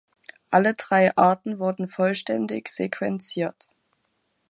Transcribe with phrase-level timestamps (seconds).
[0.49, 3.67] Alle drei Arten wurden vollständig sequenziert.